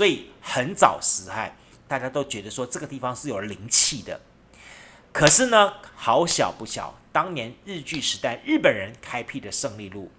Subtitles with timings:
[0.00, 1.54] 所以很早时嗨，
[1.86, 4.18] 大家都觉得说这个地方是有灵气的。
[5.12, 10.10] 可是呢，好巧不巧，当年日据时代，日本人开辟的胜利路，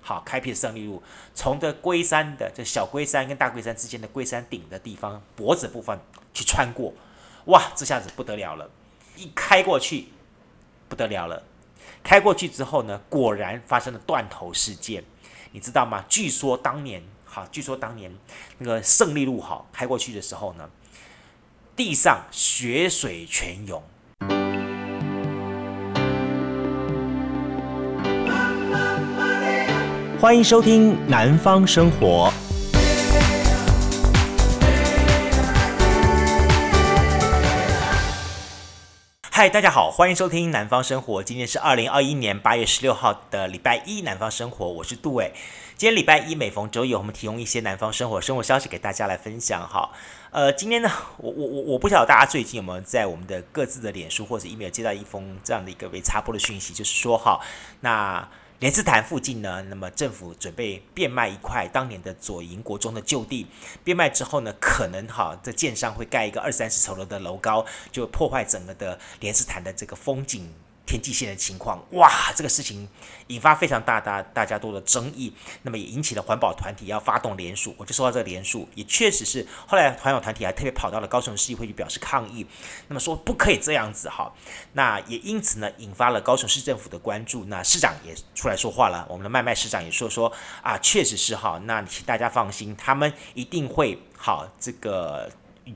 [0.00, 1.02] 好，开辟的胜利路，
[1.34, 5.98] 从这龟山的这小龟山跟大龟山之间的龟山顶的地方脖子部分
[6.32, 6.94] 去穿过，
[7.46, 8.70] 哇，这下子不得了了，
[9.16, 10.10] 一开过去
[10.88, 11.42] 不得了了，
[12.04, 15.02] 开过去之后呢，果然发生了断头事件，
[15.50, 16.04] 你知道吗？
[16.08, 17.02] 据说当年，
[17.34, 18.16] 好，据说当年
[18.58, 20.70] 那个胜利路好开过去的时候呢，
[21.74, 23.82] 地上血水全涌。
[30.20, 32.30] 欢迎收听《南方生活》。
[39.28, 41.20] 嗨，大家好，欢迎收听《南方生活》。
[41.26, 45.32] 今天是二零二一年八月十六号的礼拜一，《南方生活》，我是杜伟。
[45.76, 49.68] 今天礼拜一，每逢周一，我们提供一些南方生活生活消息给大家来分享。
[49.68, 49.90] 哈，
[50.30, 57.40] 呃，今天呢，我我我我不晓得大家最近有没有在我们的各自的脸书或者 email 接到一封这样的一个被插播的讯息，就是说，哈，
[57.80, 58.28] 那。
[58.60, 63.46] 莲池潭附近呢，那么政府准备变卖一块当年的左营国中的旧地，
[63.82, 70.48] 变卖之后呢，可能哈，这建商会盖一个二三十层楼的楼高，就破坏整个的莲池潭的这个风景。
[70.86, 72.88] 天际线的情况，哇，这个事情
[73.28, 75.32] 引发非常大大大家多的争议，
[75.62, 77.74] 那么也引起了环保团体要发动联署。
[77.78, 82.46] 我就说到这个联署，也确实是后来环保团体还特别跑到了高雄市议会去表示抗议，
[82.88, 84.32] 那么说不可以这样子哈。
[84.74, 87.44] 那也因此呢，引发了高雄市政府的关注。
[87.46, 90.30] 那市长也出来说话了，我们的麦麦市长也说说
[90.62, 95.30] 啊，确实是哈，那请大家放心，他们一定会好这个。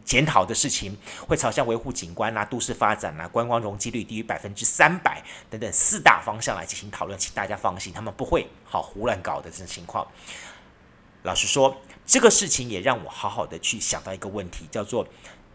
[0.05, 10.07] 检讨的事情会朝向维护景观啊、都市发展啊、观光容积率低于百分之三百等等四大方向来进行讨论，请大家放心，他们不会好胡乱搞的这种情况。
[11.23, 15.07] 老实说，这个事情也让我好好的去想到一个问题，叫做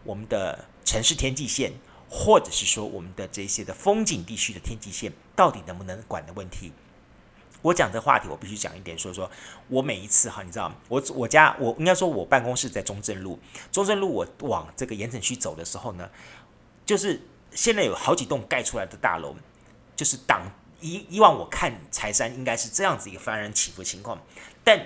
[0.04, 1.72] 我们的城市天际线，
[2.10, 6.72] 或者是说我们的这些的风景地区的天际线，到底能不能管的问题。
[7.64, 9.30] 我讲这话题，我必须讲一点，说说
[9.68, 10.70] 我每一次哈，你知道？
[10.86, 13.38] 我我家我应该说，我办公室在中正路，
[13.72, 16.10] 中正路我往这个盐城区走的时候呢，
[16.84, 17.22] 就是
[17.52, 19.34] 现在有好几栋盖出来的大楼，
[19.96, 20.42] 就是挡
[20.80, 24.22] 以以往我看柴山应该是这样子一个幡然起伏情况，
[24.62, 24.78] 但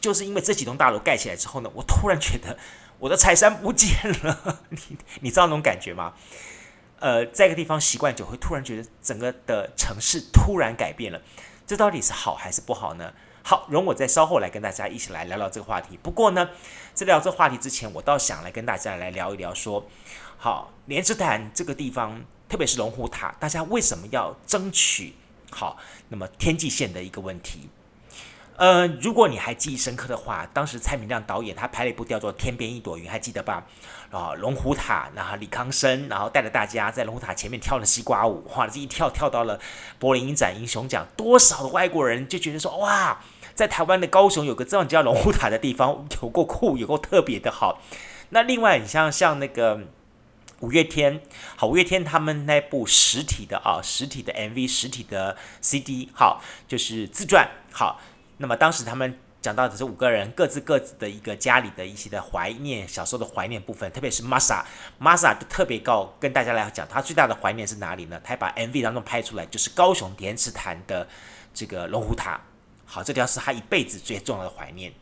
[0.00, 2.58] 就是因为这几栋大楼盖起来之后呢，我突然觉得
[2.98, 3.88] 我的柴山不见
[4.24, 4.78] 了， 你
[5.20, 6.14] 你知道那种感觉吗？
[6.98, 11.22] 呃，在一个地方习惯久，会突然觉得整个的城市突然改变了。
[11.66, 13.12] 这到底是好还是不好呢？
[13.42, 15.98] 好，容我再稍后来跟大家一起来聊聊这个话题。
[16.02, 16.48] 不过呢，
[16.94, 19.86] 在聊这话题之前，我倒想来跟大家来聊一聊说，
[20.38, 25.14] 好，莲池潭这个地方，特别是龙虎塔，大家为什么要争取
[25.50, 25.76] 好？
[26.08, 27.68] 那么天际线的一个问题。
[28.56, 33.66] 呃，如果你还记忆深刻的话，当时蔡明亮导演他拍了一部叫做《天边一朵云》，还记得吧？
[34.12, 39.58] 啊，龙虎塔，然后李康生，然后带着大家在龙虎塔前面跳了西瓜舞，哇，这一跳跳到了
[39.98, 43.20] 柏林影展英雄奖，多少的外国人就觉得说，哇，
[43.56, 47.80] 在台湾的高雄有个这样叫龙虎塔的地方，有够酷，有够特别的好。
[48.30, 49.80] 那另外，你像像那个
[50.60, 51.20] 五月天，
[51.56, 58.00] 好，五月天他们那部实体的啊，实体的 MV，实体的 CD，好，就是自传，好。
[58.44, 68.20] 那么当时他们讲到的这五个人各自各自的一个家里的一些的怀念，小时候的怀念部分，特别是 Masa，Masa 就特别高，跟大家来讲，他最大的怀念是哪里呢？
[68.22, 71.08] 他把 MV 当中拍出来，就是高雄莲池潭的
[71.54, 72.38] 这个龙虎塔。
[72.84, 74.92] 好，这条是他一辈子最重要的怀念。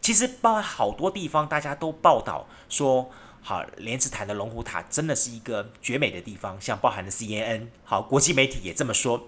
[0.00, 3.10] 其实包含好多地方，大家都报道说。
[3.46, 9.22] 好，莲池潭的龙虎塔真的是一个绝美的地方，像包含的 CNN，好，国际媒体也这么说，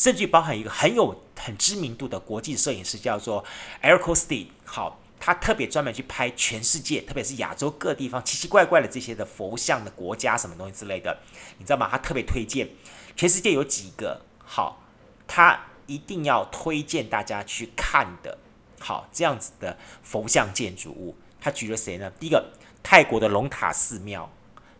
[0.00, 3.44] 甚至包含一个很有很知名度的国际摄影师叫做
[3.82, 11.18] Eric Stee，好，他特别专门去拍全世界，特别是亚洲各地方奇奇怪怪的这些的佛像的国家什么东西之类的，
[11.58, 11.86] 你知道吗？
[11.90, 12.66] 他特别推荐
[13.14, 14.82] 全世界有几个好，
[15.28, 18.38] 他一定要推荐大家去看的，
[18.78, 22.10] 好，这样子的佛像建筑物，他举了谁呢？
[22.18, 22.52] 第一个。
[22.82, 24.32] 泰国的龙塔寺庙，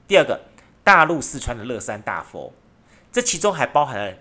[0.08, 0.40] 第二个
[0.82, 2.50] 大陆四川的乐山大佛，
[3.12, 4.16] 这其中还包含了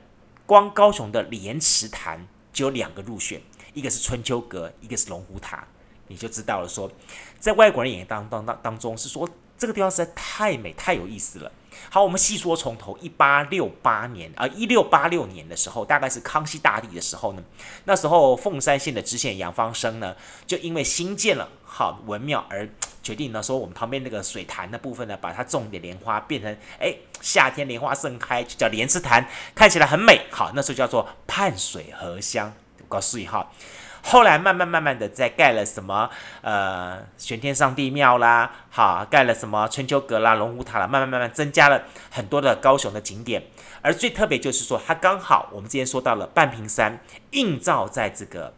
[0.49, 3.39] 光高雄的莲池潭就有两个入选，
[3.75, 5.63] 一个是春秋阁，一个是龙虎塔，
[6.07, 6.91] 你就知道了说，
[7.39, 9.29] 在外国人眼当当当当中是说
[9.59, 11.51] 这个地方实在太美太有意思了。
[11.91, 17.43] 好，我们细说从头，一八六八年啊，一六八六年的时候，大概是康熙大帝的时候呢，
[17.85, 20.15] 那时候凤山县的知县杨芳生呢，
[20.47, 21.47] 就因为新建了
[21.79, 22.67] 好文庙而。
[23.01, 30.25] 决定呢，说我们旁边那个水潭的部分呢，把它种点莲花，变成哎夏天莲花盛开，就叫莲池潭，看起来很美。
[30.29, 32.53] 好，那时候叫做畔水荷香。
[32.79, 33.49] 我告诉你哈，
[34.03, 36.09] 后来慢慢慢慢的在盖了什么
[36.41, 43.41] 呃玄天上帝庙啦，好盖了什么春秋阁啦、龙虎塔啦，慢慢慢慢增加了很多的高雄的景点。
[43.81, 46.99] 而最特别就是说，它刚好我们之前说到了半屏山
[47.31, 48.53] 映照在这个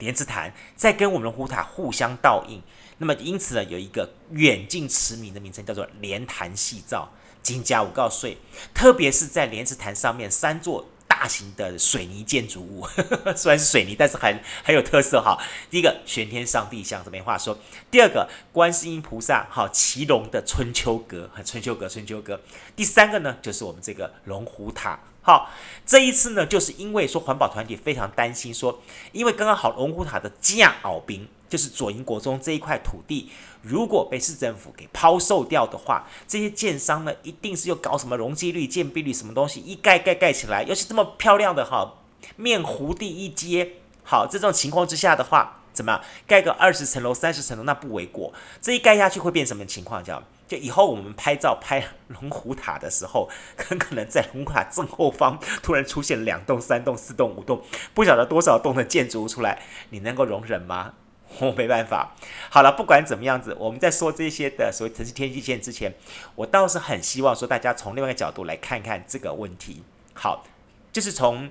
[0.00, 2.60] 莲池潭，在跟我们龙虎塔互相倒映。
[2.98, 7.08] 那么因此呢，有一个远近驰名的名称叫做莲潭夕照。
[7.42, 8.36] 金家五告税，
[8.74, 15.42] 特别是在莲池潭上面三座大型的水泥建筑物，呵 呵虽然是水泥，但是很很有特色哈。
[15.70, 17.58] 第一个玄天上帝像，这没话说。
[17.90, 22.38] 第二个观世音菩萨，好骑龙的春秋阁，春秋阁，春秋阁。
[22.76, 25.00] 第三个呢，就是我们这个龙虎塔。
[25.22, 25.50] 好，
[25.84, 28.80] 这一次呢，就是因为说环保团体非常担心说，
[29.12, 31.28] 因为刚刚好龙虎塔的架鳌兵。
[31.50, 33.28] 就是左营国中这一块土地，
[33.62, 41.94] 如果被市政府给抛售掉的话，这些建商呢，一定是又搞什么容积率、建蔽率什么东西，一盖盖盖起来，尤其这么漂亮的哈，
[42.36, 43.72] 面湖地一街，
[44.04, 46.00] 好，这种情况之下的话，怎么样？
[46.24, 48.32] 盖个二十层楼、三十层楼，那不为过。
[48.60, 50.04] 这一盖下去会变什么情况？
[50.04, 57.62] 叫就以后我们拍照拍龙虎塔的时候， 很可能在龙虎塔正后方突然出现两栋、三栋、四栋、五栋，
[57.94, 60.94] 不晓得多少栋的建筑物出来，你能够容忍吗？
[61.38, 62.16] 我没办法。
[62.50, 65.94] 好了，不管怎么样子，我们在说这些的所谓城市天际线之前，
[66.34, 69.84] 我倒是很希望说大家从另外一个角度来看看这个问题。
[70.12, 70.44] 好，
[70.92, 71.48] 就是从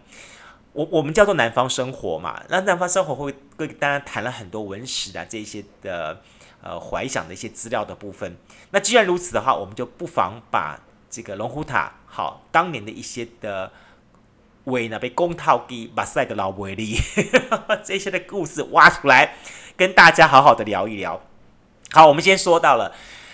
[0.74, 6.22] 我我们叫做南方生活嘛，那南方生活会跟大家谈了很多文史啊这些的
[6.62, 8.38] 呃怀想的一些资料的部分。
[8.72, 10.80] 那既然如此的话，我们就不妨把
[11.10, 13.72] 这个龙虎塔好当年的一些的。
[14.66, 16.96] 为呢被公套给马赛的老威力，
[17.84, 19.34] 这些的故事挖出来，
[19.76, 21.20] 跟大家好好的聊一聊。
[21.92, 22.94] 好，我们先说到了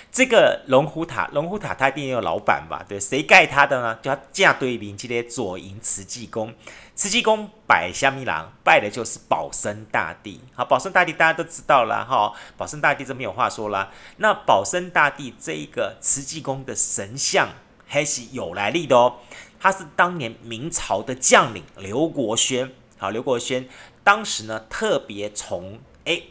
[0.10, 2.86] 这个龙虎塔，龙虎塔它一定有老板吧？
[2.88, 4.00] 对，谁盖它的呢？
[4.02, 6.54] 叫架对名这些左营慈济宫，
[6.96, 10.40] 慈济宫拜虾米郎，拜的就是保生大帝。
[10.54, 13.92] 好，保生大帝大家都知道了哈，保生大帝这没有话说了。
[14.18, 17.50] 那保生大帝这一个慈济宫的神像
[17.86, 19.18] 还是有来历的哦。
[19.60, 23.68] 他是当年明朝的将领刘国轩，好，刘国轩
[24.02, 26.30] 当时呢特别从诶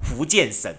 [0.00, 0.74] 福建省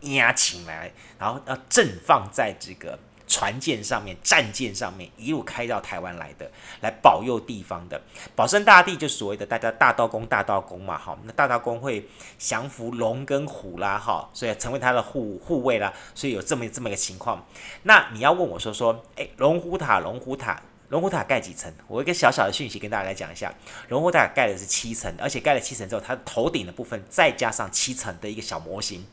[0.00, 6.50] 押请来，然后要正放在这个船舰上面、战舰上面，一路开到台湾来的，
[6.80, 8.00] 来保佑地方的
[8.36, 17.46] 保生大帝，就所谓的大家大道公、大道公嘛，好，那大道公会降服龙跟虎啦，哈，所以成为他的护护卫啦，所以有这么这么一个情况。
[17.84, 20.60] 那你要问我说说，诶，龙虎塔，龙虎塔。
[20.90, 21.72] 龙虎塔盖几层？
[21.88, 23.52] 我一个小小的讯息跟大家来讲一下。
[23.88, 29.04] 龙虎塔盖的是七层，而且盖了七层之后，它头顶的部分再加上七层的一个小模型。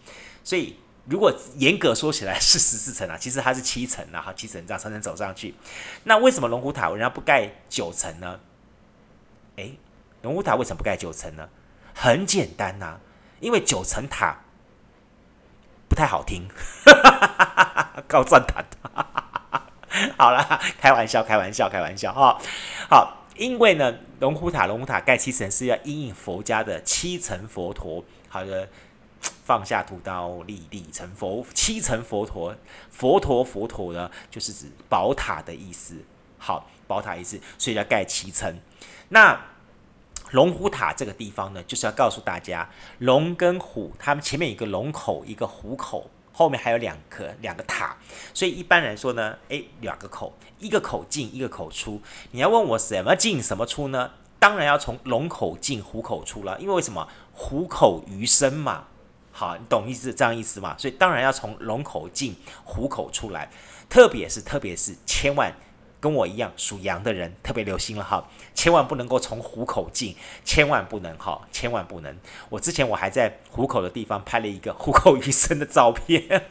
[0.44, 0.76] 所以
[1.06, 5.56] 如果严格说起来是十四层啊， 其实它是七层啊，哈，七层这样层层走上去。
[6.04, 8.40] 那为什么龙虎塔人家不盖九层呢？
[9.56, 9.78] 诶，
[10.22, 11.50] 龙虎塔为什么不盖九层呢？
[11.94, 13.00] 很简单呐、啊，
[13.40, 14.38] 因为九层塔
[15.90, 16.48] 不太好听，
[18.08, 18.64] 高赞塔。
[20.18, 22.40] 好了，开玩笑，开玩笑，开玩笑哈。
[22.90, 28.04] 好，因为呢，龙虎塔，龙虎塔盖七层是要因应佛家的七层佛陀。
[28.30, 28.70] 好的，
[29.44, 31.46] 放下屠刀，立地成佛。
[31.54, 32.56] 七层佛陀，
[32.90, 35.96] 佛陀，佛陀呢，就是指宝塔的意思。
[36.38, 38.60] 好，宝塔意思，所以要盖七层。
[39.10, 39.40] 那
[40.32, 42.70] 龙虎塔这个地方呢，就是要告诉大家，
[43.00, 46.10] 龙跟虎，它们前面有一个龙口，一个虎口。
[46.34, 47.98] 后面还有两个两个塔，
[48.34, 52.02] 所以一般来说呢，诶，两个口，一个口进，一个口出。
[52.32, 54.12] 你要问我什么进什么出呢？
[54.40, 57.06] 当然要从龙口进，虎口出了，因为为什么？
[57.34, 58.88] 虎口余生嘛。
[59.32, 60.76] 好，你懂意思这样意思吗？
[60.78, 63.50] 所以当然要从龙口进，虎口出来。
[63.90, 65.54] 特别是特别是千万。
[66.00, 72.18] 跟我一样属羊的人特别留心了哈，千万不能够从虎口进，千万不能哈，千万不能。
[72.50, 76.50] 我之前我还在虎口的地方拍了一个虎口余生的照片。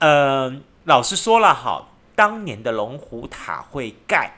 [0.00, 4.32] 嗯、 老实说了哈，当年的龙虎塔会盖，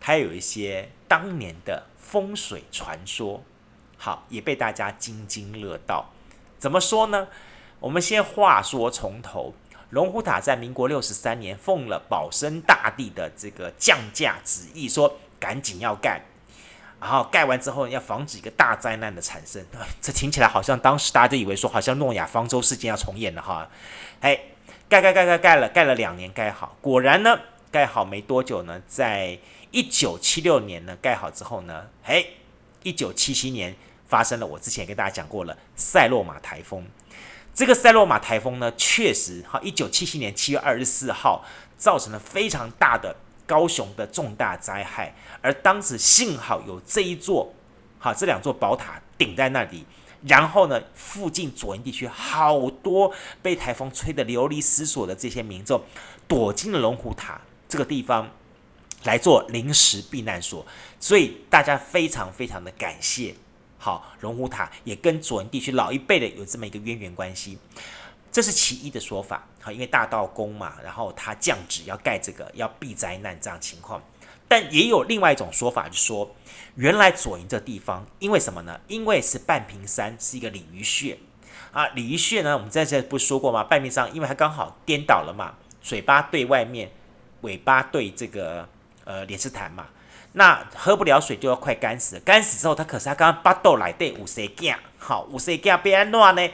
[0.00, 3.42] 还有一些当年的风水传说，
[3.96, 6.10] 好，也被大家津津乐道。
[6.58, 7.28] 怎么说呢？
[7.80, 9.54] 我们先话说从头。
[9.90, 16.22] 龙虎塔在民国六十三年奉了保生大帝的这个降驾旨意，说赶紧要盖，
[17.00, 19.64] 然后盖完之后要防止一个大灾难的产生。
[20.02, 23.70] 这听起来好像当时大家就以为说好像诺亚方舟事件要重演了哈。
[24.20, 24.36] 哎，
[24.88, 27.38] 盖盖盖盖盖了，盖了两年盖好，果然呢，
[27.70, 29.38] 盖好没多久呢，在
[29.70, 32.26] 一九七六年呢盖好之后呢，哎，
[32.86, 33.74] 一九七七年
[34.06, 36.86] 发生了我之前跟大家讲过了塞洛马台风。
[37.52, 41.44] 这个塞洛马台风呢，确实哈，一九七七年七月二十四号
[41.76, 45.12] 造成了非常大的高雄的重大灾害，
[45.42, 47.52] 而当时幸好有这一座
[47.98, 49.84] 哈，这两座宝塔顶在那里，
[50.22, 53.12] 然后呢，附近左营地区好多
[53.42, 55.82] 被台风吹得流离失所的这些民众，
[56.28, 58.30] 躲进了龙虎塔这个地方
[59.04, 60.66] 来做临时避难所，
[60.98, 63.34] 所以大家非常非常的感谢。
[63.78, 67.58] 好，龙虎塔也跟左营地区老一辈的有这么一个渊源关系，
[68.32, 69.46] 这是其一的说法。
[69.60, 74.02] 好，因为大道公嘛，然后他降旨要盖这个，要避灾难这样情况。
[74.48, 76.34] 但也有另外一种说法，就说，
[76.76, 78.80] 原来左营这地方，因为什么呢？
[78.86, 81.18] 因为是半屏山，是一个鲤鱼穴
[81.72, 81.88] 啊。
[81.88, 83.64] 鲤鱼穴呢，我们在这不是说过吗？
[83.64, 86.90] 半屏山，因为它刚好颠倒了嘛，嘴巴对外面，
[87.40, 88.68] 尾巴对这个
[89.06, 89.86] 呃莲池潭嘛。
[90.34, 96.50] 那喝不了水就要快干死，干死之后，它可是它刚刚巴豆来对五色镜，好五色镜被安诺呢？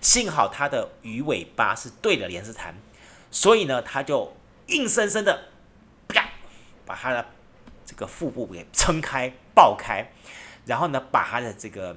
[0.00, 2.72] 幸好它的鱼尾巴是对着莲池潭，
[3.32, 4.36] 所以呢，它就
[4.68, 5.48] 硬生生的
[6.06, 6.24] 啪
[6.86, 7.26] 把它的。
[7.86, 10.10] 这个腹部给撑开、爆开，
[10.64, 11.94] 然后呢，把他的这个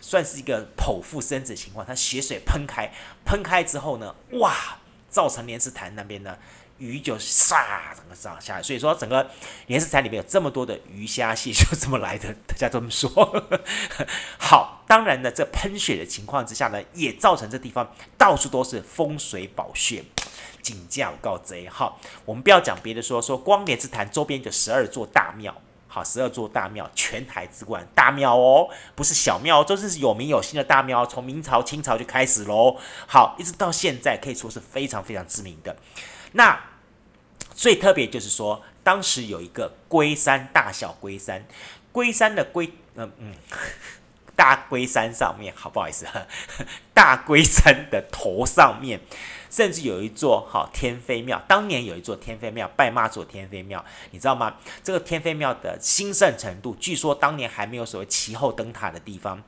[0.00, 2.92] 算是一个剖腹生子情况，他血水喷开，
[3.24, 4.52] 喷开之后呢，哇，
[5.08, 6.36] 造成莲池潭那边呢，
[6.84, 7.56] 鱼就唰
[7.96, 9.30] 整个上下来，所以说整个
[9.68, 13.08] 莲池潭里面有这么多的鱼虾蟹，就这么来的，大家这么说。
[14.38, 20.04] 好，当然呢，这喷血的情况之下呢，也造成这地方到处都是风水宝穴。
[20.62, 25.54] 景价告贼，好，我们不要讲别的说，说光莲池潭周边就十二座大庙，
[25.86, 35.76] 好，十二座大庙，全台之冠大庙哦，不是小庙，都是有名有姓的大庙，从明朝、清朝就开始喽，好，一直到现在可以说是非常非常知名的。
[36.32, 36.58] 那
[37.54, 41.46] 最特别就是说，当时有一个龟山，大小龟山，
[41.92, 43.34] 龟山的龟，嗯嗯，
[44.36, 46.06] 大龟山上面，好不好意思，
[46.92, 49.00] 大龟山的头上面。
[49.50, 54.56] 甚至有一座好天妃庙，当年有一座天妃庙，拜妈祖天妃庙，你知道吗？
[54.82, 59.40] 这个天妃庙的兴盛程度，据说当年还没有所谓其后灯塔的地方，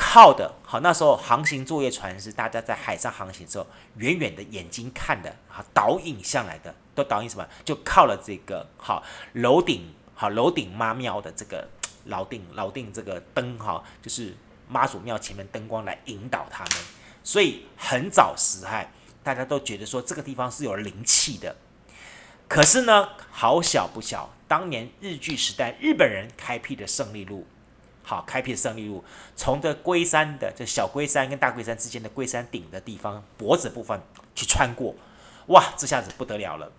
[0.00, 7.44] 靠的好那时候航行作业船是大家在海上航行的时候，远远的眼睛看的啊，导引向来的，都导引什么？
[7.64, 9.02] 就靠了这个好
[9.32, 11.68] 楼顶好楼顶妈庙的这个
[12.04, 14.36] 楼顶楼顶这个灯哈，就是
[14.68, 16.72] 妈祖庙前面灯光来引导他们，
[17.24, 18.92] 所以很早时代。
[19.24, 21.54] 大家都觉得说这个地方是有灵气的，
[22.46, 27.46] 可是呢，好小不小，当年日据时代，日本人开辟的胜利路，
[28.08, 29.04] 好，开辟的胜利路，
[29.36, 34.00] 从这龟山的这小龟山跟大龟山之间的龟山顶的地方脖子部分
[34.34, 34.94] 去穿过，
[35.48, 36.72] 哇，这下子不得了了。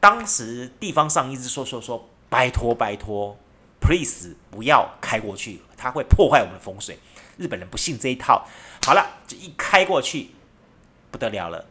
[0.00, 3.36] 当时地方上一直说说说，拜托拜托
[3.82, 6.98] ，please 不要开过去，它会破坏我们的风水。
[7.36, 8.46] 日本人不信这一套，
[8.82, 10.30] 好了，这一开过去。
[11.10, 11.66] 不得了了，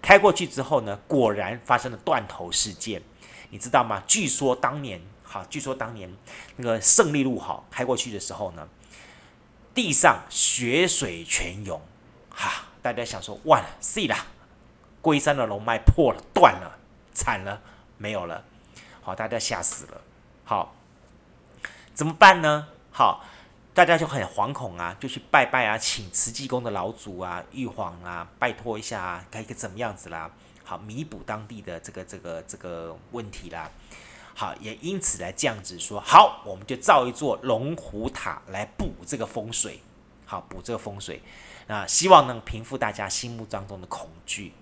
[0.00, 3.02] 开过去之后呢，果然发生了断头事件，
[3.50, 4.02] 你知道吗？
[4.06, 6.14] 据说当年，好，据说当年
[6.56, 8.68] 那个胜利路好开过去的时候呢，
[9.74, 11.80] 地上血水全涌，
[12.28, 14.14] 哈，大家想说，完了，死了，
[15.00, 16.78] 龟山的龙脉破了，断了，
[17.14, 17.62] 惨了，
[17.96, 18.44] 没有了，
[19.00, 20.02] 好，大家吓死了，
[20.44, 20.74] 好，
[21.94, 22.68] 怎么办呢？
[22.90, 23.24] 好。
[23.74, 30.30] 大家就很惶恐啊，就去拜拜啊，请慈济宫的老祖啊、玉皇啊，拜托一下啊，该个怎么样子啦？
[30.62, 33.70] 好，弥补当地的这个这个这个问题啦。
[34.34, 39.80] 好，也因此来降旨说，好，我们就造一座龙虎塔来补这个风水，
[40.24, 41.22] 好，补这个风水，
[41.68, 44.52] 啊，希望能平复大家心目当中的恐惧。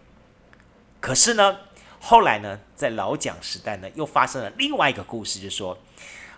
[1.00, 1.58] 可是呢，
[2.00, 5.78] 后来呢，在老蒋时代呢，又发生了另外一个故事，就是说，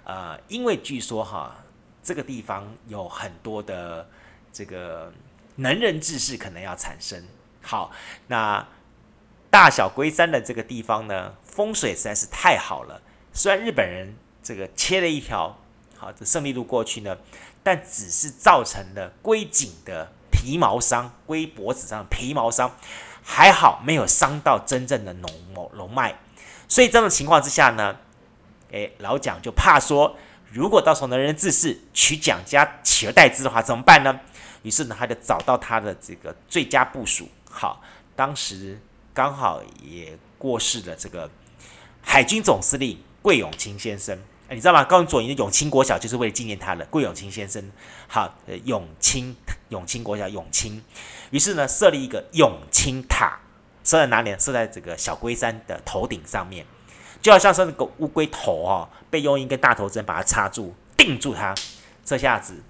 [0.04, 1.56] 呃，因为据说哈。
[2.04, 4.10] 这个地方有很多的
[4.52, 5.12] 这个
[5.54, 7.24] 能人志士可能要产生。
[7.62, 7.92] 好，
[8.26, 8.66] 那
[9.48, 13.00] 大小龟山的这个地方呢，风水实在是太好了。
[13.32, 15.58] 虽然日本人这个切了一条
[15.96, 17.16] 好这胜利路过去呢，
[17.62, 22.74] 但只是造成了龟颈的皮毛伤，龟脖子上的皮毛伤，
[23.22, 26.18] 还好没有伤到真正的龙某龙脉。
[26.68, 27.96] 所以这种情况之下呢，
[28.70, 30.16] 诶，老蒋就怕说。
[30.50, 34.20] 如果到时候能人志士取蒋家取而代之的话，怎么办呢？
[34.62, 37.26] 于是呢，他就找到他的这个最佳部署。
[37.50, 37.80] 好，
[38.14, 38.78] 当时
[39.14, 41.30] 刚好也过世了这个
[42.02, 44.18] 海军总司令桂永清先生。
[44.48, 44.84] 哎，你知道吗？
[44.84, 47.72] 高雄左营的永清国小就是为了纪念他的桂永清先生。
[48.08, 49.34] 好，永清
[49.70, 50.82] 永清国小永清。
[51.30, 53.38] 于是呢，设立一个永清塔，
[53.82, 54.36] 设在哪里？
[54.38, 56.66] 设在这个小龟山的头顶上面。
[57.22, 61.54] 就好像是那个乌龟头哦，被用一根大头针把它插住，定住它，
[62.04, 62.60] 这下子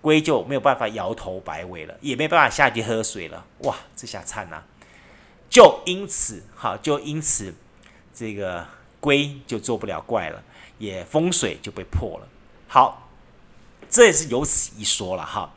[0.00, 3.44] 龟就没有办法摇头摆尾了，也没办法下去喝水了。
[3.64, 4.64] 哇，这下惨了！
[5.50, 7.52] 就因此，好，就因此，
[8.14, 8.64] 这个
[9.02, 10.40] 龟就做不了怪了，
[10.78, 12.28] 也风水就被破了。
[12.68, 13.10] 好，
[13.90, 15.52] 这也是有此一说了哈。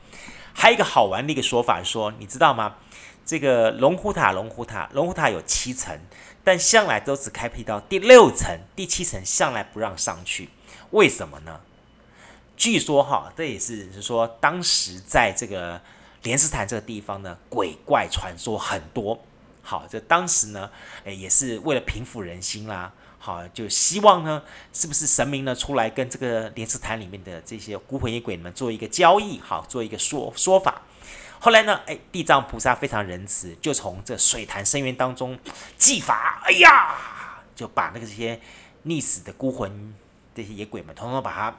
[0.51, 2.77] 还有一个好玩的一个说法说，你知道吗？
[3.23, 5.99] 这个龙虎塔，龙虎塔，龙虎塔有七层，
[6.43, 10.49] 但向来都只开辟到第六层，第七层向来不让上去，
[10.89, 11.61] 为什么呢？
[12.57, 15.79] 据说哈，这也是是说，当时在这个
[16.23, 19.23] 莲斯坦这个地方呢，鬼怪传说很多。
[19.61, 20.69] 好，这当时呢，
[21.03, 22.93] 诶，也是为了平复人心啦。
[23.25, 29.39] 好，就希望呢，是不是神明呢出来跟这个莲池潭里面的这些孤魂野鬼们做一个交易？
[29.39, 30.83] 好，做一个说说法。
[31.39, 35.39] 后来呢，哎，地藏菩萨非常仁慈，就从这水潭深渊当中
[35.75, 38.39] 技法，哎呀，就把那个这些
[38.85, 39.95] 溺死的孤魂
[40.35, 41.55] 这些野鬼们，统统把它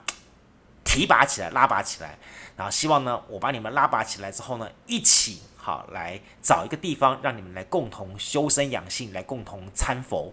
[0.84, 2.16] 提拔起来，拉拔起来，
[2.56, 10.32] 然后希望呢，我把你们拉拔起来之后呢，一起好来找一个地方，让你们来共同修身养性，来共同参佛。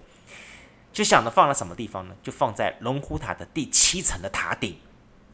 [0.94, 2.16] 就想着放在什么地方呢？
[2.24, 4.78] 就放在龙虎塔的第七层的塔顶。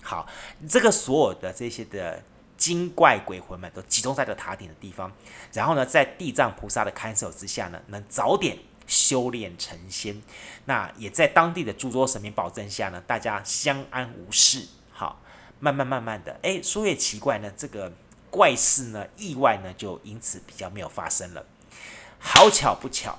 [0.01, 0.25] 好，
[0.67, 2.23] 这个所有的这些的。
[2.59, 5.09] 精怪鬼魂们都集中在这塔顶的地方，
[5.53, 10.21] 然后呢，在地藏菩萨的看守之下呢，能早点修炼成仙。
[10.65, 14.67] 那也在当地的诸多神明保证下呢，大家相安无事。
[14.91, 15.21] 好，
[15.61, 17.93] 慢慢慢慢的，哎，说也奇怪呢，这个
[18.29, 21.45] 怪事呢，意外呢，就因此比较没有发生了。
[22.19, 23.17] 好巧不巧。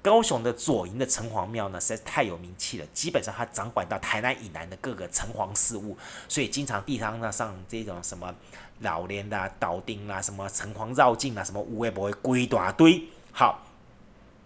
[0.00, 2.86] 高雄的左营的城隍庙呢，实在是太有名气了。
[2.92, 5.96] 基本上它掌管到台南以南的各个城隍事务，
[6.28, 8.34] 所以经常地方上这种什么
[8.80, 13.02] 老年的啊、倒丁啊，什么城隍绕境啊，什么无为不会归大堆。
[13.32, 13.66] 好，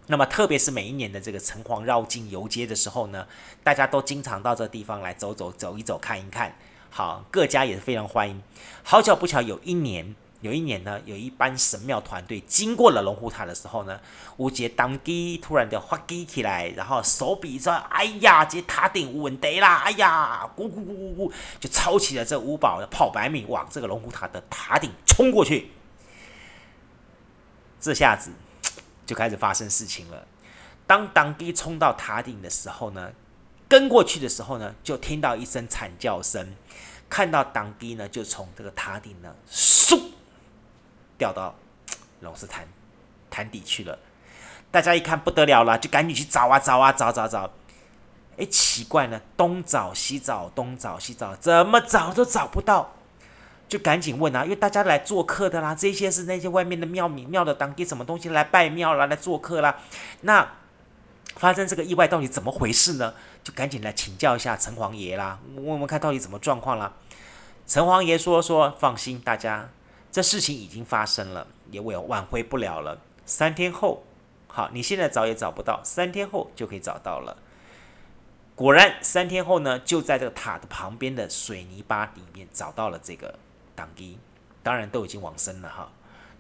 [0.07, 3.27] 那么特别是每一年的这个城隍绕境游街的时候呢，
[3.63, 6.57] 大家都经常到这个地方来走走走一走看一看。
[6.91, 8.43] 好，各家也是非常欢迎。
[8.83, 10.15] 好巧不巧，有一年。
[10.43, 13.99] 有一年呢，有一班神庙团队经过了龙虎塔的时候呢，
[14.37, 25.71] 吴杰当机突然的发机起来，然后手比着，哎呀，这塔顶稳得啦，哎呀，咕咕咕咕咕，就抄起了这五宝跑百米往这个龙虎塔的塔顶冲过去。
[27.81, 28.33] 这下子
[29.07, 30.27] 就开始发生事情了。
[30.89, 33.13] 当当机冲到塔顶的时候呢，
[33.69, 36.57] 跟过去的时候呢，就听到一声惨叫声，
[37.09, 40.01] 看到当机呢，就从这个塔顶呢，嗖。
[41.23, 41.55] 掉到
[42.19, 42.67] 龙狮潭
[43.31, 43.97] 潭底去了，
[44.73, 47.49] 大家一看不得了了，就赶紧去找啊找啊找找找。
[48.37, 52.91] 哎，奇怪呢，东找西找，东找西找，怎么找都找不到，
[53.69, 59.79] 就赶紧问啊，因为大家来做客的啦，这些是那些外面的庙米庙的当地什么东西来拜庙啦，来做客啦。
[60.23, 60.49] 那
[61.37, 63.15] 发生这个意外到底怎么回事呢？
[63.45, 66.93] 就赶紧来请教一下城隍爷啦，问问看到底怎么状况啦。
[67.65, 69.69] 城隍爷说说，放心，大家。
[70.13, 73.01] 这事情已经发生了，也挽挽回不了了。
[73.25, 74.05] 三天后，
[74.47, 77.39] 好，你现在找也找不到，三天后就可以找到了。
[78.55, 83.39] 果然，三天后呢，就在这个塔的旁边的水泥巴里面找到了这个
[83.75, 84.19] 当机，
[84.63, 85.91] 当然都已经往生了哈。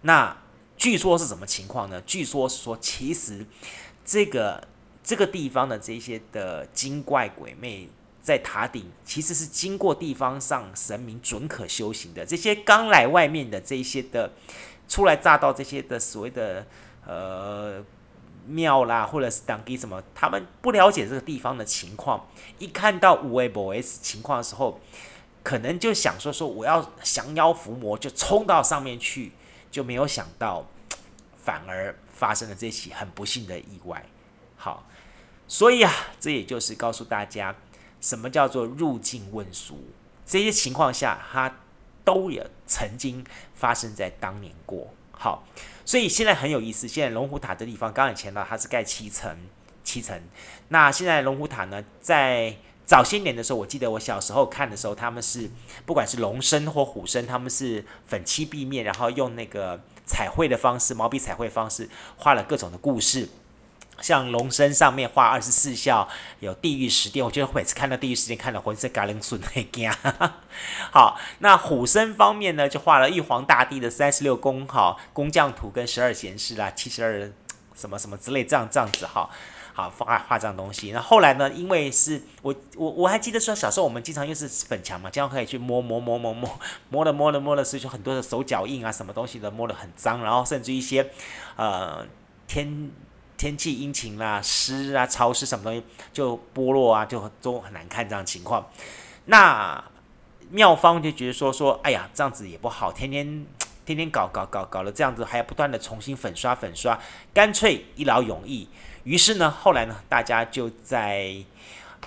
[0.02, 0.36] 那
[0.76, 2.02] 据说是什么情况呢？
[2.02, 3.46] 据说是说，其实
[4.04, 4.68] 这个
[5.02, 7.88] 这个地方的这些的精怪鬼魅。
[8.22, 14.30] 在塔顶其实是经过地方上神明准可修行的，这些刚来外面的这些的
[14.86, 16.64] 初来乍到这些的所谓的
[17.04, 17.84] 呃
[18.46, 22.28] 庙啦，或者是当地什么，他们不了解这个地方的情况，
[22.60, 24.80] 一看到五 A 五 S 情况的时候，
[25.42, 29.32] 可能就想说说我要降妖伏魔，就冲到上面去，
[29.68, 30.64] 就没有想到
[31.36, 34.04] 反而发生了这起很不幸的意外。
[34.56, 34.86] 好，
[35.48, 37.52] 所以啊，这也就是告诉大家。
[38.02, 39.78] 什么叫做入境问俗？
[40.26, 41.56] 这些情况下，它
[42.04, 44.88] 都有曾经发生在当年过。
[45.12, 45.44] 好，
[45.84, 46.88] 所以现在很有意思。
[46.88, 49.36] 现在龙虎塔的地方，刚才前到它是盖七层，
[49.84, 50.20] 七层。
[50.68, 55.48] 那现在龙虎塔呢，在早些年的时候，我记得我小时候看的时候，他们是
[55.86, 63.28] 不管是龙身或虎身，他们是粉漆壁面，然后用那个彩绘的方式，毛笔彩绘方式画了各种的故事。
[64.00, 66.08] 像龙身上面画二十四孝，
[66.40, 69.88] 有地狱十殿，我觉得每次看到地狱十殿，看到浑身嘎铃顺那惊。
[70.90, 77.32] 好，那虎身方面呢，就画了玉皇大帝的三十六宫，好工匠图跟十二贤士啦，七十二人
[77.76, 79.30] 什么什么之类，这样这样子哈，
[79.72, 80.90] 好画画这样东西。
[80.90, 91.08] 那后来呢，因为是我我我还记得说，小时候我们经常又是粉墙嘛，经常可以去摸摸摸摸摸摸了摸了摸了，所以就很多的手脚印啊，什么东西的摸得很脏，然后甚至一些
[91.54, 92.04] 呃
[92.48, 92.90] 天。
[93.42, 98.70] 天气阴晴啦、湿啊、潮湿什么东西就剥落啊，就都很难看这样情况。
[99.24, 99.82] 那
[100.50, 103.44] 妙方就觉得说说，哎呀，这样子也不好，天天
[103.84, 106.96] 天天搞搞搞搞了这样子，还要不断的重新粉刷粉刷，
[107.34, 108.68] 干脆一劳永逸。
[109.02, 111.34] 于是呢，后来呢，大家就在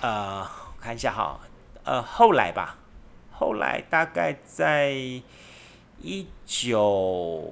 [0.00, 0.48] 呃
[0.80, 1.38] 看一下哈，
[1.84, 2.78] 呃后来吧，
[3.30, 4.94] 后来大概在
[6.00, 7.46] 一九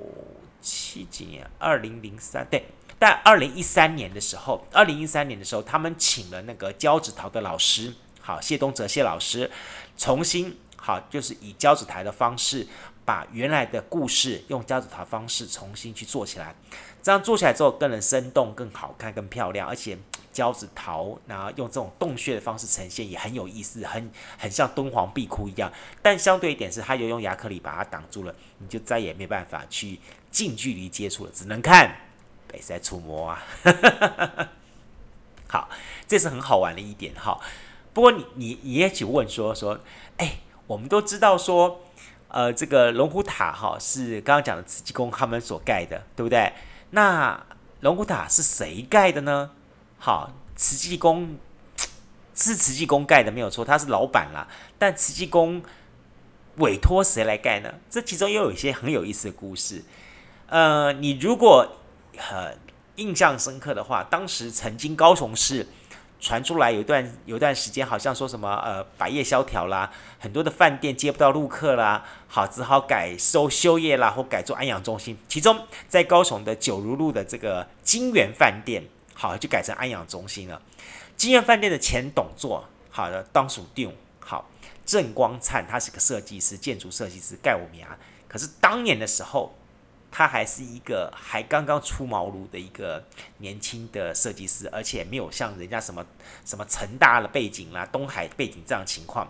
[0.63, 2.65] 七几年，二零零三对，
[3.01, 9.51] 在二零一三年的时候，二零一三年的时候，他们请了那个交趾陶的老师，好，谢东哲谢老师，
[9.99, 12.67] 重新好，就是以交趾陶的方式，
[13.05, 16.55] 把原来的故事用交趾陶方式重新去做起来，
[17.03, 19.99] 这样做起来之后更能生动、更好看、更漂亮，而且
[20.33, 25.71] 交趾陶，然后用这种洞穴的方式呈现也很有意思，很很像敦煌壁窟一样。
[26.01, 31.95] 但相对一点是，它又用亚克力把它挡住了，你就再也没办法去近距离接触了，只能看。
[32.55, 33.43] 没在触摸啊，
[35.51, 35.69] 好，
[36.07, 37.41] 这是很好玩的一点哈。
[37.93, 39.81] 不过你你你也去问说说，
[40.19, 40.39] 哎，
[40.69, 41.81] 我们都知道说，
[42.29, 46.53] 呃，这个龙虎塔哈是刚刚讲的慈济宫他们所盖的，对不对？
[46.91, 47.45] 那
[47.81, 49.51] 龙虎塔是谁盖的呢？
[49.99, 51.37] 好，慈济宫
[52.37, 54.47] 是慈济宫盖的没有错，他是老板啦。
[54.79, 55.61] 但慈济宫
[56.59, 57.75] 委托谁来盖呢？
[57.91, 59.83] 这其中又有一些很有意思的故事。
[60.47, 61.79] 呃，你如果
[62.19, 62.59] 很
[62.97, 65.67] 印象深刻的话，当时曾经高雄市
[66.21, 75.19] 传出来有一段有一段时间，好像说什么呃百业萧条啦，很多的饭店接不到陆客啦，好只好改收 休业啦，或改做安养中心。
[75.29, 80.63] 其中在高雄的九如路的这个金源饭店，好就改成安养中心了。
[81.17, 84.49] 金源饭店的前董座，好的当属定好
[84.87, 87.99] 郑光灿，他是个设计师，建筑设计师盖五名啊。
[88.29, 89.53] 可是当年的时候。
[90.17, 93.05] 他还是一个还刚刚出茅庐的一个
[93.39, 96.07] 年轻的设计师，而且没有像人家什么
[96.45, 99.29] 什么成大的背景啦、东海背景这样情况。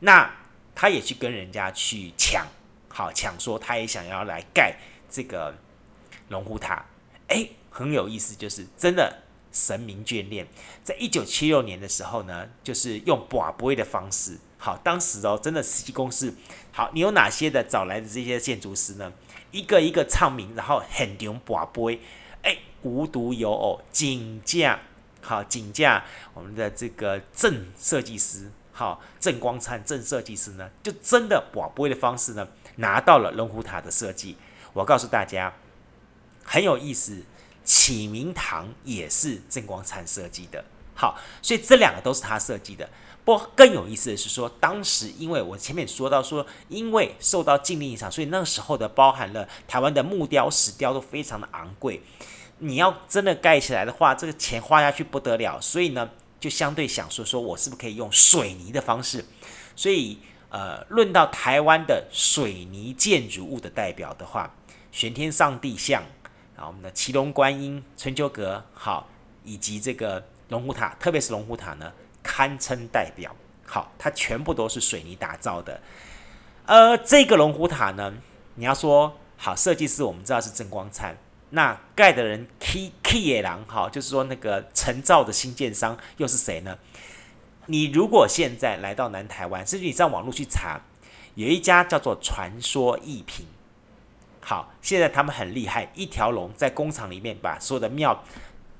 [0.00, 0.30] 那
[0.74, 2.46] 他也去跟人家去抢，
[2.90, 4.76] 好抢说他也想要来盖
[5.08, 5.54] 这个
[6.28, 6.84] 龙虎塔。
[7.28, 10.46] 诶，很有意思，就是真的神明眷恋。
[10.84, 16.34] 在一九七六年的时候呢，就是用跋杯的方式，好，当时哦，真的慈济宫是
[16.72, 19.10] 好，你有哪些的找来的这些建筑师呢？
[19.50, 22.00] 一个一个唱名，然后很场跋杯，
[22.42, 24.78] 哎，无独有偶，景价
[25.20, 34.36] 好，景价我们的这个郑设计师，好，郑光灿郑设计师呢，就真的跋杯的方式呢，拿到了龙虎塔的设计。
[34.72, 35.52] 我告诉大家，
[36.44, 37.22] 很有意思，
[37.64, 42.88] 启明堂也是郑光灿设计的，好，所以这两个都是他设计的。
[43.38, 52.02] 不更有意思的是说，当时因为我前面说到说，因为受到禁令影响，所以那时候的包含了台湾的木雕、石雕都非常的昂贵。
[52.58, 55.60] 你要真的盖起来的话，这个钱花下去不得了。
[55.60, 59.24] 所以呢，就相对想说说我是不是可以用水泥的方式？
[59.76, 64.52] 所以呃，论到台湾的水泥建筑物的代表的话，
[64.90, 66.02] 玄天上帝像，
[66.56, 69.08] 然后我们的骑龙观音、春秋阁，好，
[69.44, 71.92] 以及这个龙虎塔，特别是龙虎塔呢。
[72.22, 73.34] 堪称代表，
[73.66, 75.80] 好，它全部都是水泥打造的。
[76.66, 78.14] 呃，这个龙虎塔呢，
[78.54, 81.16] 你要说好设计师，我们知道是郑光灿，
[81.50, 86.78] 那盖的人 K K 野狼，好，就是说那个承造的新建商又是谁呢？
[87.66, 90.80] 你如果现在来到南台湾，甚至你上网络去查，
[91.34, 93.46] 有一家叫做传说艺品，
[94.40, 98.24] 好，现在他们很厉害，一条龙在工厂里面把所有的庙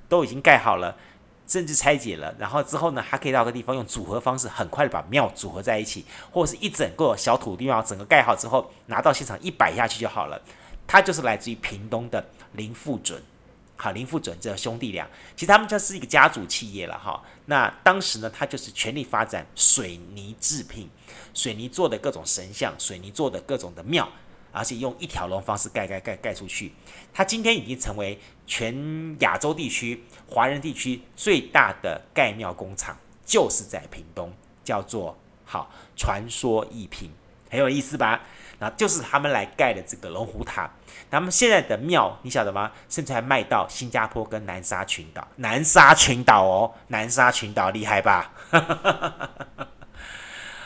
[0.09, 0.97] 都已经盖好了。
[1.51, 10.41] 甚至拆解了，然后之后呢，还可以到个地方用组合方式，很快的把庙组合在一起，或者是一整个小土地庙整个盖好之后，拿到现场一摆下去就好了。
[10.87, 13.21] 他就是来自于屏东的林富准，
[13.77, 17.21] 好，林富准这兄弟俩，其实他们就是一个家族企业了哈。
[17.47, 20.89] 那当时呢，他就是全力发展水泥制品，
[21.35, 24.09] 水泥做的各种神像，水泥做的各种的庙。
[24.53, 26.73] 而且用一条龙方式盖盖盖盖出去，
[27.13, 34.33] 它今天已经成为全亚洲地区、华人地区最大的盖庙工厂，就是在屏东，
[34.65, 37.11] 叫做好传说一品，
[37.51, 38.21] 很有意思吧？
[38.59, 40.71] 那就是他们来盖的这个龙虎塔。
[41.11, 42.73] 他们现在的庙，你晓得吗？
[42.89, 48.33] 甚至还卖到新加坡跟南沙群岛，南沙群岛哦，南沙群岛厉害吧？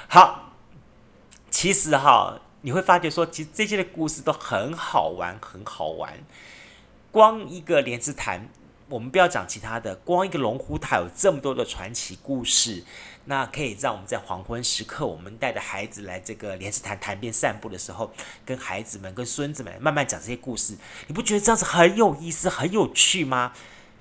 [0.09, 0.53] 好，
[1.51, 2.41] 其实哈。
[2.65, 6.19] 你会发觉说，其实这些的故事都很好玩，很好玩。
[7.13, 8.49] 光一个莲池潭，
[8.89, 12.83] 我们不要讲其他的，光一个龙虎塔有这么多的传奇故事，
[13.27, 18.11] 那可以让我们在黄昏时刻，我们带着孩子来这个莲池潭潭边散步的时候，
[18.47, 20.75] 跟孩子们、跟孙子们慢慢讲这些故事，
[21.07, 23.53] 你不觉得这样子很有意思、很有趣吗？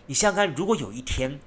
[0.06, 1.38] 你想想看，如果有一天，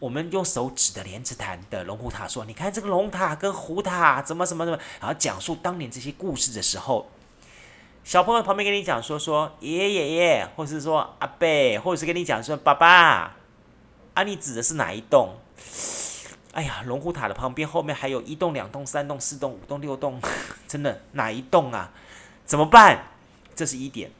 [0.00, 7.08] 我们用手指的莲池潭的龙虎塔说：“你看这个龙塔跟虎塔怎么怎么怎么。”然后讲述当年这些故事的时候，
[8.02, 13.36] 小朋友旁边跟你讲说说爷爷爷爷，或者是说阿伯，或者是跟你讲说爸爸，
[14.14, 15.36] 啊，你指的是哪一栋？
[16.52, 20.20] 哎呀，龙虎塔的旁边后面还有一栋、两栋、三栋、四栋、五栋、六栋，
[20.66, 21.70] 真的哪一栋？
[21.72, 21.92] 啊？
[22.44, 23.04] 怎么办？
[23.54, 24.10] 这是一点。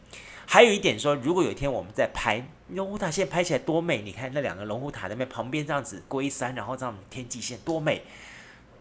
[0.46, 4.02] 还有一点说，如果有一天我们在拍龙虎塔，现在拍起来多美！
[4.02, 8.02] 你看那两个龙虎塔那边旁边这样子龟山，然后这样天际线多美。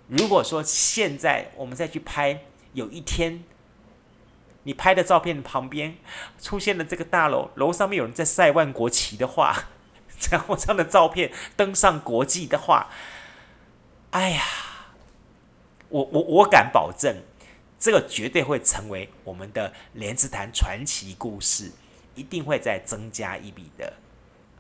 [0.08, 2.41] 如果说现在我们再去拍，
[2.73, 3.43] 有一天
[4.63, 5.97] 你拍的照片旁边
[6.39, 9.69] 出现了这个大楼，楼上面有人在晒万国旗的话，
[10.32, 12.89] 然 后这样的照片登上国际的话。
[14.12, 14.43] 哎呀，
[15.89, 17.23] 我我我敢保证，
[17.80, 21.71] 这个绝对会成为我们的莲池潭传奇故事，
[22.19, 23.93] 一定会再增加一笔的。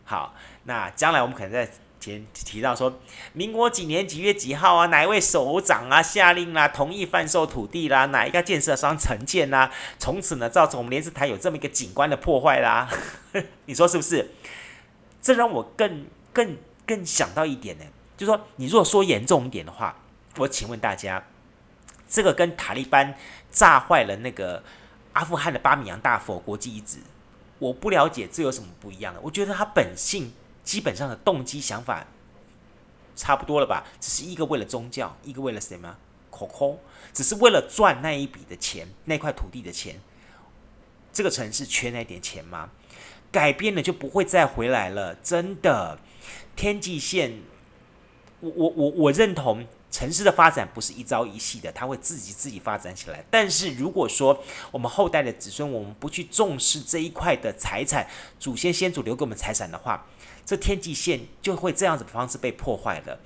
[0.05, 1.69] 好，那将来我们可能在
[1.99, 2.99] 前提到说，
[3.33, 9.69] 民国几年几月几号啊，哪一位首长啊下令啦、啊，同意贩售土地啦，哪一个建设商承建啦，
[9.99, 12.89] 从此呢造成我们莲池台有这么一个景观的破坏啦，
[13.67, 14.31] 你说是不是？
[15.21, 17.83] 这让我更更更想到一点呢。
[18.15, 19.95] 就说你如果说严重一点的话，
[20.37, 21.23] 我请问大家，
[22.07, 23.13] 这个跟塔利班
[23.51, 24.63] 炸坏了那个
[25.13, 26.99] 阿富汗的巴米扬大佛国际遗址，
[27.59, 29.19] 我不了解这有什么不一样的？
[29.21, 30.31] 我觉得他本性
[30.63, 32.07] 基本上的动机想法
[33.15, 33.85] 差不多了吧？
[33.99, 35.97] 只是一个为了宗教，一个为了什么？
[36.31, 36.79] 口口，
[37.13, 39.99] 只是为了赚那一笔的钱，那块土地的钱。
[41.11, 42.69] 这个城市缺那点钱吗？
[43.31, 45.99] 改变了就不会再回来了，真的。
[46.55, 47.41] 天际线。
[48.41, 53.23] 我我我我认同城市的发展不是一朝一夕的，它会自己自己发展起来。
[53.29, 58.07] 但是如果说我们后代的子孙，我们不去重视这一块的财产，
[58.39, 60.05] 祖先先祖留给我们财产的话，
[60.45, 63.19] 这天际线就会这样子的方式被破坏了。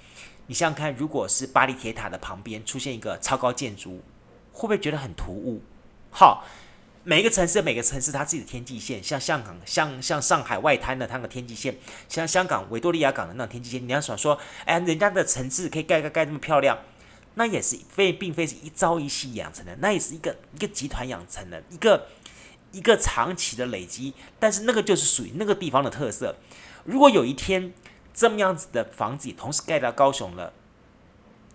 [0.48, 4.02] 你想想看，如果是巴黎铁塔的旁边出现一个超高建筑，
[4.52, 5.62] 会不会觉得很突兀？
[6.10, 6.46] 好。
[7.06, 11.76] 每一个城市，每个城市它自己的天际线，像香港，像像上海外滩的它的天际线，
[12.08, 16.80] 像香港维多利亚港的那种天际线，你要想说，哎，人家的城市可以盖盖盖这么漂亮，
[17.34, 22.08] 那也是非并非是一朝一夕养成的，那也是一个一个集团养成的，一个
[22.72, 24.14] 一个长期的累积。
[24.40, 26.38] 但是那个就是属于那个地方的特色。
[26.86, 27.74] 如果有一天
[28.14, 30.54] 这么样子的房子同时盖到高雄了，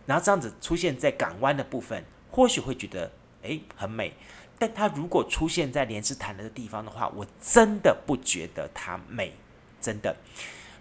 [0.05, 4.13] 然后这样子出现在港湾的部分，或许会觉得哎很美。
[4.59, 9.33] 但它如果出现在莲池潭的地方的话，我真的不觉得它美，
[9.81, 10.17] 真的。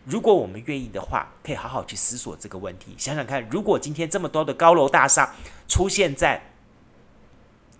[0.03, 2.95] 如果我们愿意的话，可以好好去思索这个问题。
[2.97, 5.35] 想想看，如果今天这么多的高楼大厦
[5.67, 6.41] 出现在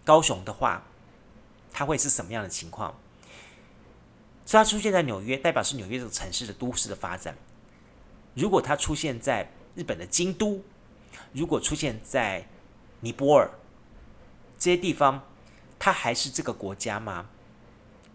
[0.04, 0.84] 高雄的话，
[1.72, 2.94] 它会是什么样的情况？
[4.46, 7.36] 所以它出现在纽约，代表是纽约这个城市的都市的发展。
[8.34, 10.62] 如果它出现在日本的京都，
[11.34, 12.46] 如果出现在
[13.00, 13.50] 尼泊尔
[14.60, 15.24] 这些地方，
[15.80, 17.28] 它还是这个国家吗？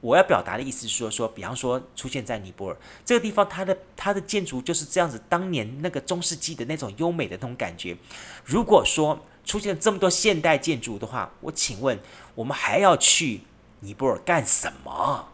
[0.00, 7.96] 我要表达的意思是说，说，比方说出现在尼泊尔这个地方，它的它的建筑就是这样子，当年那个中世纪的那种优美的那种感觉。
[8.44, 11.96] 如果说出现这么多现代建筑的话，我请问
[12.34, 13.42] 我们还要去
[13.78, 15.28] 尼泊尔干什么？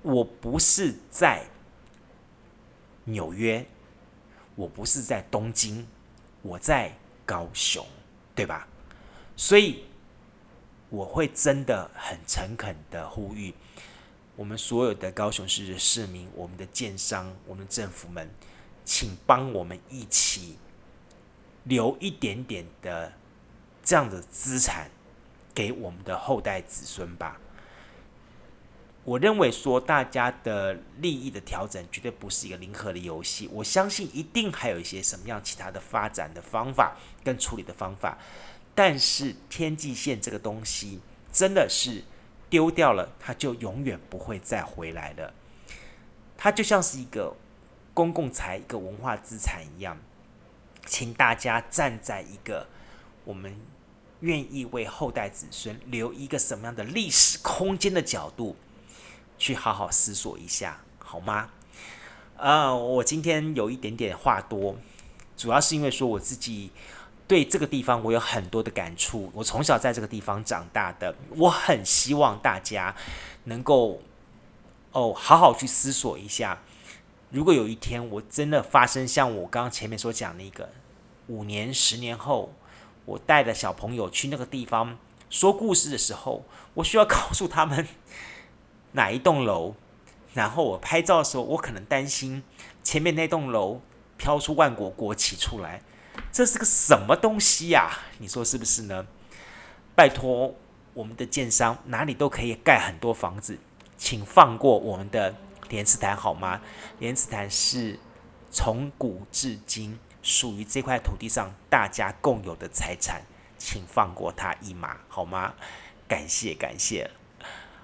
[0.00, 1.44] 我不是在
[3.04, 3.66] 纽约，
[4.54, 5.86] 我不是在东京，
[6.40, 7.86] 我在高雄，
[8.34, 8.66] 对吧？
[9.40, 9.84] 所以，
[10.90, 13.54] 我会真的很诚恳的呼吁
[14.34, 18.28] 我们所有的高雄市的市民、我们的建商、我们政府们，
[18.84, 20.58] 请帮我们一起
[21.62, 23.12] 留一点点的
[23.84, 24.90] 这样的资产
[25.54, 27.40] 给我们的后代子孙吧。
[29.04, 38.18] 我认为说大家的利益的调整绝对不是一个零和的游戏，我相信一定还有一些什么样其他的发展的方法跟处理的方法。
[38.78, 41.00] 但是天际线这个东西
[41.32, 42.04] 真的是
[42.48, 45.34] 丢掉了，它就永远不会再回来了。
[46.36, 47.34] 它就像是一个
[47.92, 49.98] 公共财、一个文化资产一样，
[50.86, 52.68] 请大家站在一个
[53.24, 53.56] 我们
[54.20, 58.54] 愿意为后代子孙留一个什么样的历史空间的角度，
[59.36, 61.50] 去好好思索一下，好吗？
[62.36, 64.76] 呃，我今天有一点点话多，
[65.36, 66.70] 主要是因为说我自己。
[67.28, 69.30] 对这个地方，我有很多的感触。
[69.34, 72.96] 我从小在这个地方长大的，我很希望大家
[73.44, 74.00] 能够
[74.92, 76.62] 哦，好好去思索一下。
[77.30, 80.70] 如果有一天我真的发生像我刚刚前面所讲的一个
[81.26, 82.54] 五年、十年后，
[83.04, 84.96] 我带着小朋友去那个地方
[85.28, 87.86] 说故事的时候，我需要 告诉他们
[88.92, 89.74] 哪一栋楼，
[90.32, 92.42] 然后我拍照的时候，我可能担心
[92.82, 93.82] 前面那栋楼
[94.16, 95.82] 飘出万国国旗出来。
[96.30, 97.90] 这是个什么东西呀？
[98.18, 99.06] 你说是不是呢？
[99.94, 100.54] 拜托，
[100.94, 103.58] 我们的建商哪里都可以盖很多房子，
[103.96, 105.34] 请放过我们的
[105.68, 106.60] 莲池潭好吗？
[106.98, 107.98] 莲池潭是
[108.50, 113.22] 从古至今属于这块土地上大家共有的财产，
[113.58, 115.54] 请放过他一马，好吗？
[116.06, 117.10] 感谢感谢。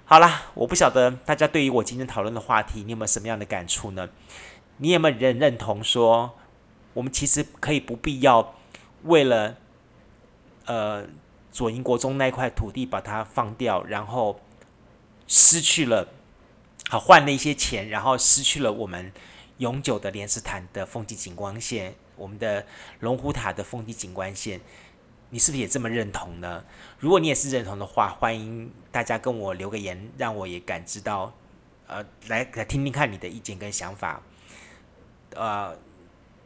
[0.05, 4.09] 好啦，我不晓得大家对于我今天讨论的话题，你有没有什么样的感触呢？
[4.77, 6.39] 你有没有人认同说，
[6.95, 8.55] 我们其实可以不必要
[9.03, 9.57] 为了
[10.65, 11.07] 呃
[11.53, 14.41] 左营国中那块土地把它放掉，然后
[15.27, 16.09] 失去了，
[16.89, 19.13] 好换了一些钱，然后失去了我们
[19.59, 22.67] 永久的莲池潭的风景景观线，我们的
[23.01, 24.61] 龙虎塔的风景景观线。
[25.31, 26.65] 你是不是也这么认同呢？
[27.01, 31.33] 如果你也是认同的话，欢迎大家跟我留个言，让我也感知到，
[31.89, 34.23] 呃，来来听听看你的意见跟想法。
[35.35, 35.77] 呃，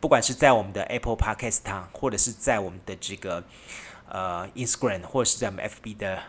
[0.01, 3.43] 不管是在我们的 Apple Podcast 上，或者是在我们的这个
[4.09, 6.23] 呃 Instagram，或者是在我们 FB 的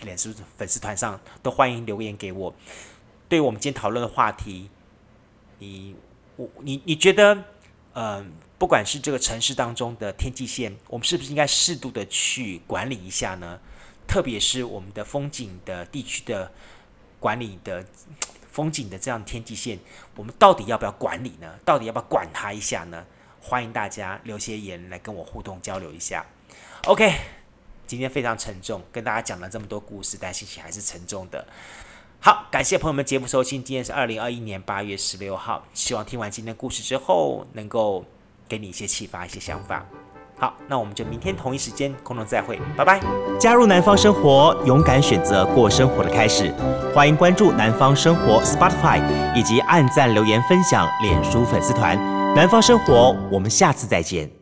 [0.00, 2.54] 脸书粉丝团上，都欢迎留言给我。
[3.28, 4.70] 对我们今天讨论的话题，
[5.58, 5.96] 你
[6.36, 7.44] 我你你觉得，
[7.92, 8.24] 呃？
[8.58, 13.60] 不管是这个城市当中的天际线，我们是不是应该适度的去管理一下呢？
[14.08, 16.50] 特别是我们的风景的地区的
[17.20, 17.86] 管理的
[18.58, 19.78] 风景的这样天际线，
[20.16, 21.48] 我们到底要不要管理呢？
[21.64, 23.04] 到底要不要管它一下呢？
[23.40, 26.26] 欢迎大家留些言来跟我互动交流一下。
[26.86, 27.14] OK，
[27.86, 31.46] 今天非常沉重，跟大家讲了这么多故事，但心情还是沉重的。
[32.18, 38.04] 好，感谢朋友们节目收听，今天是二零二一年八月十六号，希望听完今天故事之后能够。
[38.48, 39.84] 给你一些启发，一些想法。
[40.38, 43.00] 好，那我们就明天同一时间空中再会，拜拜。
[43.40, 46.54] 加入南方生活，勇敢选择过生活的开始。
[46.94, 49.00] 欢迎关注南方生活 Spotify，
[49.34, 51.98] 以及按赞、留言、分享脸书粉丝团。
[52.36, 54.37] 南方生活，我们下次再见。